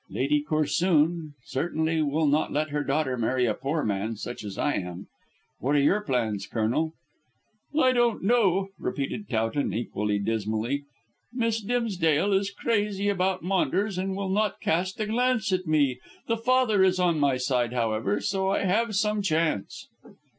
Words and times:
"Lady 0.09 0.43
Corsoon 0.43 1.35
certainly 1.45 2.01
will 2.01 2.25
not 2.25 2.51
let 2.51 2.69
her 2.71 2.83
daughter 2.83 3.15
marry 3.15 3.45
a 3.45 3.53
poor 3.53 3.83
man 3.83 4.15
such 4.15 4.43
as 4.43 4.57
I 4.57 4.73
am. 4.73 5.05
What 5.59 5.75
are 5.75 5.79
your 5.79 6.01
plans, 6.01 6.47
Colonel?" 6.47 6.93
"I 7.79 7.91
don't 7.91 8.23
know," 8.23 8.69
repeated 8.79 9.29
Towton, 9.29 9.75
equally 9.75 10.17
dismally. 10.17 10.85
"Miss 11.31 11.61
Dimsdale 11.61 12.33
is 12.33 12.49
crazy 12.49 13.09
about 13.09 13.43
Maunders, 13.43 13.99
and 13.99 14.15
will 14.15 14.29
not 14.31 14.59
cast 14.59 14.99
a 14.99 15.05
glance 15.05 15.53
at 15.53 15.67
me. 15.67 15.99
The 16.25 16.37
father 16.37 16.81
is 16.83 16.99
on 16.99 17.19
my 17.19 17.37
side, 17.37 17.71
however, 17.73 18.19
so 18.21 18.49
I 18.49 18.63
have 18.63 18.95
some 18.95 19.21
chance." 19.21 19.87